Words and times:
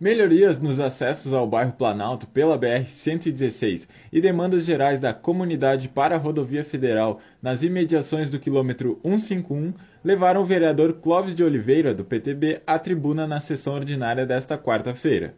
Melhorias 0.00 0.60
nos 0.60 0.78
acessos 0.78 1.32
ao 1.32 1.44
bairro 1.44 1.72
Planalto 1.72 2.24
pela 2.28 2.56
BR-116 2.56 3.88
e 4.12 4.20
demandas 4.20 4.64
gerais 4.64 5.00
da 5.00 5.12
comunidade 5.12 5.88
para 5.88 6.14
a 6.14 6.18
rodovia 6.18 6.62
federal 6.62 7.18
nas 7.42 7.64
imediações 7.64 8.30
do 8.30 8.38
quilômetro 8.38 9.00
151 9.02 9.74
levaram 10.04 10.42
o 10.42 10.46
vereador 10.46 10.92
Clóvis 11.02 11.34
de 11.34 11.42
Oliveira, 11.42 11.92
do 11.92 12.04
PTB, 12.04 12.62
à 12.64 12.78
tribuna 12.78 13.26
na 13.26 13.40
sessão 13.40 13.74
ordinária 13.74 14.24
desta 14.24 14.56
quarta-feira. 14.56 15.34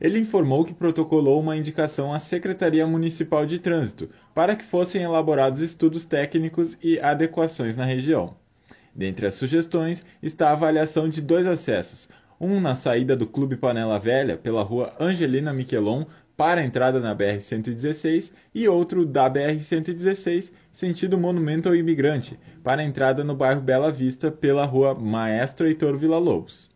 Ele 0.00 0.18
informou 0.18 0.64
que 0.64 0.74
protocolou 0.74 1.38
uma 1.38 1.56
indicação 1.56 2.12
à 2.12 2.18
Secretaria 2.18 2.84
Municipal 2.88 3.46
de 3.46 3.60
Trânsito 3.60 4.10
para 4.34 4.56
que 4.56 4.64
fossem 4.64 5.02
elaborados 5.02 5.60
estudos 5.60 6.04
técnicos 6.04 6.76
e 6.82 6.98
adequações 6.98 7.76
na 7.76 7.84
região. 7.84 8.34
Dentre 8.92 9.26
as 9.26 9.34
sugestões 9.34 10.04
está 10.20 10.50
a 10.50 10.52
avaliação 10.52 11.08
de 11.08 11.20
dois 11.20 11.46
acessos, 11.46 12.08
um 12.40 12.60
na 12.60 12.74
saída 12.74 13.16
do 13.16 13.26
Clube 13.26 13.56
Panela 13.56 13.98
Velha 13.98 14.36
pela 14.36 14.62
rua 14.62 14.92
Angelina 14.98 15.52
Miquelon 15.52 16.04
para 16.36 16.60
a 16.60 16.64
entrada 16.64 17.00
na 17.00 17.14
BR-116 17.14 18.32
e 18.54 18.68
outro 18.68 19.06
da 19.06 19.30
BR-116 19.30 20.50
sentido 20.72 21.16
Monumento 21.16 21.68
ao 21.68 21.76
Imigrante 21.76 22.38
para 22.62 22.82
a 22.82 22.84
entrada 22.84 23.22
no 23.22 23.34
bairro 23.34 23.60
Bela 23.60 23.92
Vista 23.92 24.30
pela 24.30 24.64
rua 24.64 24.94
Maestro 24.94 25.66
Heitor 25.66 25.96
Villa-Lobos. 25.96 26.68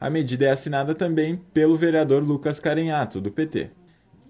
A 0.00 0.10
medida 0.10 0.46
é 0.46 0.50
assinada 0.50 0.94
também 0.94 1.40
pelo 1.52 1.76
vereador 1.76 2.22
Lucas 2.22 2.58
Carenhato, 2.58 3.20
do 3.20 3.30
PT. 3.30 3.70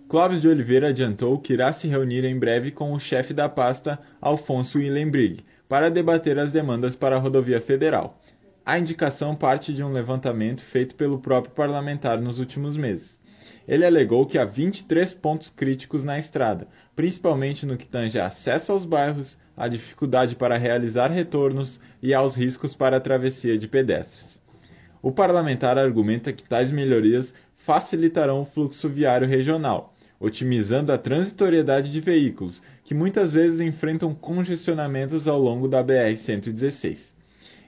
Clóvis 0.07 0.41
de 0.41 0.49
Oliveira 0.49 0.89
adiantou 0.89 1.39
que 1.39 1.55
irá 1.55 1.73
se 1.73 1.89
reunir 1.89 2.25
em 2.25 2.39
breve 2.39 2.71
com 2.71 2.93
o 2.93 3.01
chefe 3.01 3.33
da 3.33 3.49
pasta, 3.49 3.99
Alfonso 4.21 4.79
Willenbrig, 4.79 5.45
para 5.67 5.91
debater 5.91 6.39
as 6.39 6.53
demandas 6.53 6.95
para 6.95 7.17
a 7.17 7.19
rodovia 7.19 7.61
federal. 7.61 8.21
A 8.67 8.79
indicação 8.79 9.37
parte 9.37 9.75
de 9.75 9.85
um 9.85 9.93
levantamento 9.93 10.65
feito 10.65 10.95
pelo 10.95 11.19
próprio 11.19 11.53
parlamentar 11.53 12.19
nos 12.19 12.39
últimos 12.39 12.79
meses. 12.79 13.21
Ele 13.69 13.85
alegou 13.85 14.25
que 14.25 14.39
há 14.39 14.45
23 14.47 15.13
pontos 15.13 15.51
críticos 15.51 16.03
na 16.03 16.19
estrada, 16.19 16.67
principalmente 16.97 17.67
no 17.67 17.77
que 17.77 17.87
tange 17.87 18.19
acesso 18.19 18.73
aos 18.73 18.87
bairros, 18.87 19.39
a 19.55 19.69
dificuldade 19.69 20.35
para 20.35 20.57
realizar 20.57 21.11
retornos 21.11 21.79
e 22.03 22.15
aos 22.15 22.35
riscos 22.35 22.75
para 22.75 22.97
a 22.97 23.01
travessia 23.01 23.59
de 23.59 23.69
pedestres. 23.69 24.41
O 25.03 25.13
parlamentar 25.13 25.77
argumenta 25.77 26.33
que 26.33 26.49
tais 26.49 26.71
melhorias 26.71 27.35
facilitarão 27.59 28.41
o 28.41 28.47
fluxo 28.47 28.89
viário 28.89 29.29
regional, 29.29 29.95
otimizando 30.19 30.91
a 30.91 30.97
transitoriedade 30.97 31.93
de 31.93 32.01
veículos, 32.01 32.63
que 32.83 32.95
muitas 32.95 33.31
vezes 33.31 33.61
enfrentam 33.61 34.15
congestionamentos 34.15 35.29
ao 35.29 35.39
longo 35.39 35.69
da 35.69 35.85
BR-116. 35.85 37.14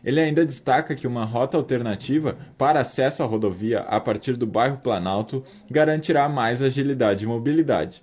Ele 0.04 0.20
ainda 0.20 0.44
destaca 0.44 0.94
que 0.94 1.06
uma 1.06 1.24
rota 1.24 1.56
alternativa 1.56 2.36
para 2.56 2.80
acesso 2.80 3.22
à 3.22 3.26
rodovia 3.26 3.80
a 3.80 4.00
partir 4.00 4.36
do 4.36 4.46
bairro 4.46 4.78
Planalto 4.78 5.42
garantirá 5.70 6.28
mais 6.28 6.62
agilidade 6.62 7.24
e 7.24 7.28
mobilidade. 7.28 8.02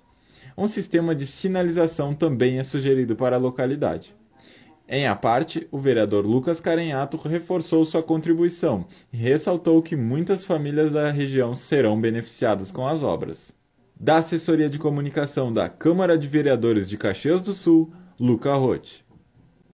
Um 0.56 0.68
sistema 0.68 1.14
de 1.14 1.26
sinalização 1.26 2.14
também 2.14 2.58
é 2.58 2.62
sugerido 2.62 3.16
para 3.16 3.36
a 3.36 3.40
localidade. 3.40 4.14
Em 4.86 5.06
a 5.06 5.16
parte, 5.16 5.66
o 5.70 5.78
vereador 5.78 6.26
Lucas 6.26 6.60
Carenhato 6.60 7.16
reforçou 7.16 7.84
sua 7.86 8.02
contribuição 8.02 8.84
e 9.12 9.16
ressaltou 9.16 9.82
que 9.82 9.96
muitas 9.96 10.44
famílias 10.44 10.92
da 10.92 11.10
região 11.10 11.54
serão 11.54 11.98
beneficiadas 11.98 12.70
com 12.70 12.86
as 12.86 13.02
obras. 13.02 13.50
Da 13.98 14.18
assessoria 14.18 14.68
de 14.68 14.78
comunicação 14.78 15.52
da 15.52 15.68
Câmara 15.70 16.18
de 16.18 16.28
Vereadores 16.28 16.86
de 16.86 16.98
Caxias 16.98 17.40
do 17.40 17.54
Sul, 17.54 17.92
Luca 18.20 18.54
Rotti. 18.54 19.03